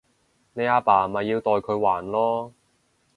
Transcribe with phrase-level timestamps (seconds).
[0.55, 2.53] 你阿爸咪要代佢還囉